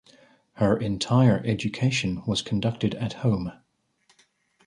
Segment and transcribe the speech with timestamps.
[0.53, 3.51] Her entire education was conducted at home.